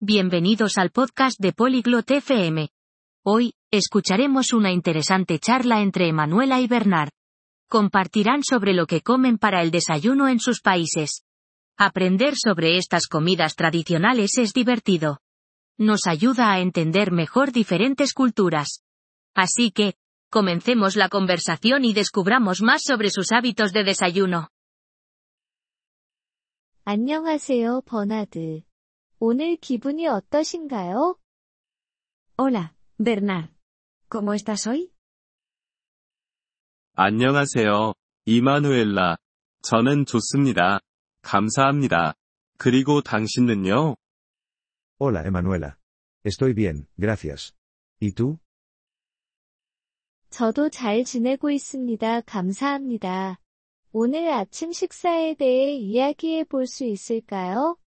[0.00, 2.68] Bienvenidos al podcast de Polyglot FM.
[3.24, 7.10] Hoy, escucharemos una interesante charla entre Emanuela y Bernard.
[7.68, 11.24] Compartirán sobre lo que comen para el desayuno en sus países.
[11.76, 15.18] Aprender sobre estas comidas tradicionales es divertido.
[15.78, 18.82] Nos ayuda a entender mejor diferentes culturas.
[19.34, 19.94] Así que,
[20.30, 24.50] comencemos la conversación y descubramos más sobre sus hábitos de desayuno.
[26.84, 28.62] 안녕하세요, 버나드.
[29.18, 31.16] 오늘 기분이 어떠신가요?
[32.38, 33.50] Hola, Bernard.
[34.10, 34.90] ¿Cómo estás hoy?
[36.94, 37.94] 안녕하세요,
[38.26, 39.16] 이마누엘라.
[39.62, 40.80] 저는 좋습니다.
[41.22, 42.14] 감사합니다.
[42.58, 43.96] 그리고 당신은요?
[45.00, 45.76] Hola, Emanuela.
[46.24, 47.52] Estoy bien, gracias.
[48.00, 48.38] ¿Y tú?
[50.30, 52.20] 저도 잘 지내고 있습니다.
[52.22, 53.38] 감사합니다.
[53.92, 57.78] 오늘 아침 식사에 대해 이야기해 볼 수 있을까요?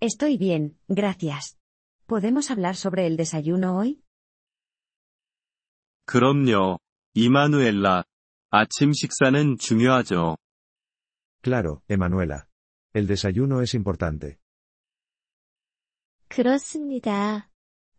[0.00, 1.56] Estoy bien, gracias.
[2.06, 4.02] ¿Podemos hablar sobre el desayuno hoy?
[6.06, 6.78] 그럼요,
[7.14, 8.04] 이마누엘라.
[8.50, 10.36] 아침 식사는 중요하죠.
[11.42, 12.46] Claro, Emanuela.
[12.94, 14.38] El desayuno es importante.
[16.28, 17.50] 그렇습니다.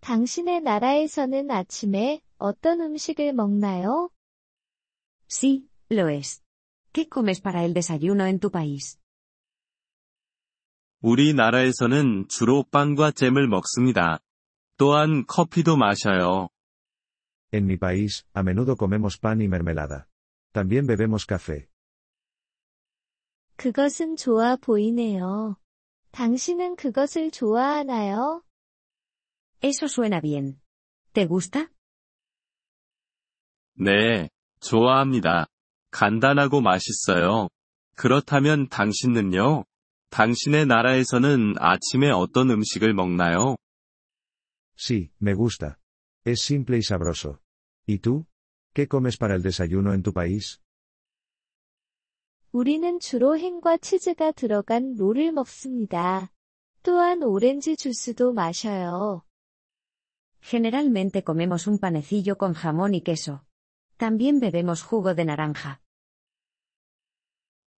[0.00, 4.10] 당신의 나라에서는 아침에 어떤 음식을 먹나요?
[5.28, 6.42] Sí, lo es.
[6.92, 8.97] ¿Qué comes para el desayuno en tu país?
[11.01, 14.19] 우리나라에서는 주로 빵과 잼을 먹습니다.
[14.77, 16.49] 또한 커피도 마셔요.
[17.51, 20.05] En mi país, a menudo comemos pan y mermelada.
[20.53, 21.67] También bebemos café.
[23.55, 25.57] 그것은 좋아 보이네요.
[26.11, 28.43] 당신은 그것을 좋아하나요?
[29.61, 30.59] Eso suena bien.
[31.13, 31.67] ¿Te gusta?
[33.73, 35.47] 네, 좋아합니다.
[35.91, 37.49] 간단하고 맛있어요.
[37.95, 39.65] 그렇다면 당신은요?
[40.09, 43.55] 당신의 나라에서는 아침에 어떤 음식을 먹나요?
[44.75, 45.77] Sí, me gusta.
[46.25, 47.39] Es simple y sabroso.
[47.87, 48.25] ¿Y tú?
[48.73, 50.59] ¿Qué comes para el desayuno en tu país?
[52.51, 56.31] 우리는 주로 햄과 치즈가 들어간 롤을 먹습니다.
[56.81, 59.23] 또한 오렌지 주스도 마셔요.
[60.41, 63.45] Generalmente comemos un panecillo con jamón y queso.
[63.97, 65.79] También bebemos jugo de naranja.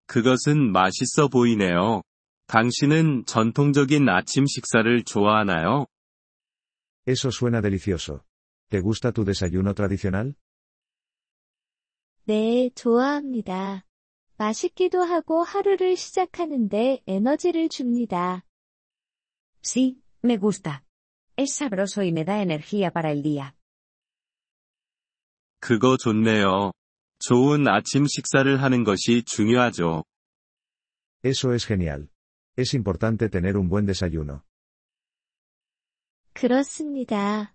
[0.07, 2.03] 그것은 맛있어 보이네요.
[2.51, 5.87] 당신은 전통적인 아침 식사를 좋아하나요?
[7.07, 8.25] Eso suena delicioso.
[8.69, 10.35] ¿Te gusta tu desayuno tradicional?
[12.25, 13.87] 네, 좋아합니다.
[14.37, 18.45] 맛있기도 하고 하루를 시작하는데 에너지를 줍니다.
[19.63, 20.83] Sí, me gusta.
[21.37, 23.55] Es sabroso y me da energía para el día.
[25.61, 26.73] 그거 좋네요.
[27.21, 30.03] 좋은 아침 식사를 하는 것이 중요하죠.
[31.23, 32.09] Eso es genial.
[32.58, 34.44] Es importante tener un buen desayuno.
[36.34, 37.54] 그렇습니다.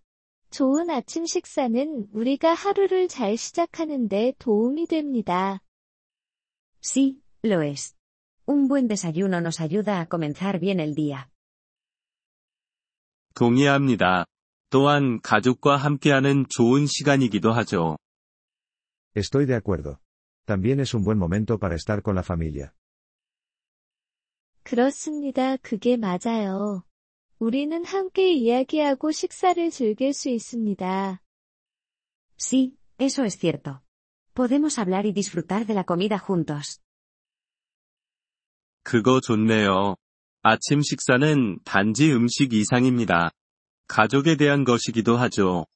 [0.50, 5.60] 좋은 아침 식사는 우리가 하루를 잘 시작하는데 도움이 됩니다.
[6.81, 7.94] Sí, lo es.
[8.47, 11.28] Un buen desayuno nos ayuda a comenzar bien el día.
[13.34, 14.26] 동의합니다.
[14.70, 17.97] 또한 가족과 함께하는 좋은 시간이기도 하죠.
[19.14, 20.00] Estoy de acuerdo.
[20.47, 22.75] También es un buen momento para estar con la familia.
[24.65, 25.57] 그렇습니다.
[25.57, 26.83] 그게 맞아요.
[27.37, 31.21] 우리는 함께 이야기하고 식사를 즐길 수 있습니다.
[32.37, 33.83] Sí, eso es cierto.
[34.33, 36.81] Podemos hablar y disfrutar de la comida juntos.
[38.83, 39.97] 그거 좋네요.
[40.41, 43.29] 아침 식사는 단지 음식 이상입니다.
[43.87, 45.67] 가족에 대한 것이기도 하죠.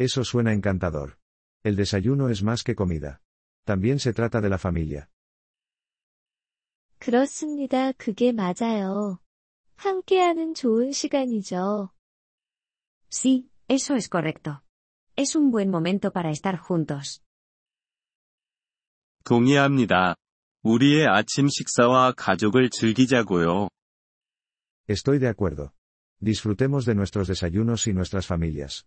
[0.00, 1.16] Eso suena encantador.
[1.62, 3.20] El desayuno es más que comida.
[3.64, 5.08] También se trata de la familia.
[7.04, 7.92] 그렇습니다.
[7.92, 9.18] 그게 맞아요.
[9.76, 11.90] 함께하는 좋은 시간이죠.
[13.10, 14.62] Sí, eso es correcto.
[15.14, 17.20] Es un buen momento para estar juntos.
[19.24, 20.16] 동의합니다.
[20.62, 23.68] 우리의 아침 식사와 가족을 즐기자고요.
[24.88, 25.72] Estoy de acuerdo.
[26.22, 28.86] Disfrutemos de nuestros desayunos y nuestras familias.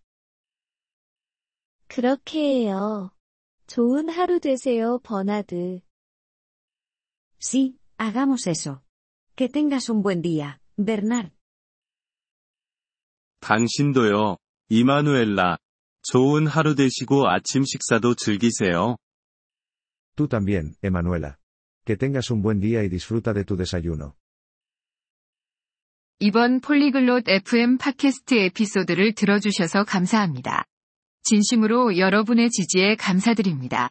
[1.86, 3.12] 그렇게 해요.
[3.68, 5.82] 좋은 하루 되세요, 버나드.
[7.38, 8.82] Sí, hagamos eso.
[9.36, 11.32] Que tengas un buen día, Bernard.
[13.40, 15.58] 당신도요, 이마누엘라.
[16.02, 18.96] 좋은 하루 되시고 아침 식사도 즐기세요.
[20.16, 21.36] Tú también, Emanuela.
[21.84, 24.14] Que tengas un buen día y disfruta de tu desayuno.
[26.20, 30.64] 이번 폴리글롯 FM 팟캐스트 에피소드를 들어주셔서 감사합니다.
[31.22, 33.90] 진심으로 여러분의 지지에 감사드립니다.